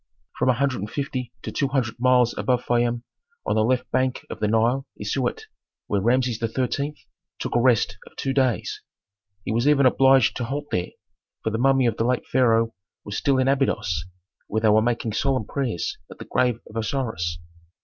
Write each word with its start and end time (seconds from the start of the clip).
From 0.39 0.49
a 0.49 0.53
hundred 0.53 0.79
and 0.79 0.89
fifty 0.89 1.31
to 1.43 1.51
two 1.51 1.67
hundred 1.67 1.99
miles 1.99 2.35
above 2.35 2.65
Fayum 2.65 3.03
on 3.45 3.53
the 3.55 3.63
left 3.63 3.91
bank 3.91 4.25
of 4.31 4.39
the 4.39 4.47
Nile 4.47 4.87
is 4.97 5.13
Siut, 5.13 5.41
where 5.85 6.01
Rameses 6.01 6.39
XIII. 6.39 6.95
took 7.37 7.55
a 7.55 7.59
rest 7.61 7.99
of 8.07 8.15
two 8.15 8.33
days. 8.33 8.81
He 9.45 9.51
was 9.51 9.67
even 9.67 9.85
obliged 9.85 10.35
to 10.37 10.45
halt 10.45 10.71
there, 10.71 10.89
for 11.43 11.51
the 11.51 11.59
mummy 11.59 11.85
of 11.85 11.97
the 11.97 12.03
late 12.03 12.25
pharaoh 12.25 12.73
was 13.05 13.15
still 13.15 13.37
in 13.37 13.47
Abydos, 13.47 14.05
where 14.47 14.61
they 14.61 14.69
were 14.69 14.81
making 14.81 15.13
solemn 15.13 15.45
prayers 15.45 15.95
at 16.09 16.17
the 16.17 16.25
grave 16.25 16.61
of 16.67 16.77
Osiris. 16.77 17.37